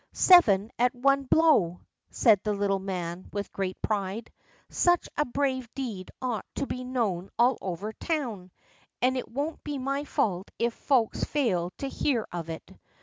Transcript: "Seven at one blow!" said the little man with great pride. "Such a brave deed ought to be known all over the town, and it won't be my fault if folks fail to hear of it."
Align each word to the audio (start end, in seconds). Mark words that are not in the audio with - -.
"Seven 0.13 0.71
at 0.79 0.95
one 0.95 1.25
blow!" 1.25 1.81
said 2.09 2.41
the 2.43 2.53
little 2.53 2.79
man 2.79 3.29
with 3.31 3.51
great 3.53 3.79
pride. 3.83 4.31
"Such 4.67 5.07
a 5.15 5.25
brave 5.25 5.69
deed 5.75 6.09
ought 6.19 6.47
to 6.55 6.65
be 6.65 6.83
known 6.83 7.29
all 7.37 7.59
over 7.61 7.91
the 7.91 8.05
town, 8.07 8.49
and 8.99 9.15
it 9.15 9.29
won't 9.29 9.63
be 9.63 9.77
my 9.77 10.03
fault 10.05 10.49
if 10.57 10.73
folks 10.73 11.23
fail 11.23 11.69
to 11.77 11.87
hear 11.87 12.25
of 12.31 12.49
it." 12.49 12.73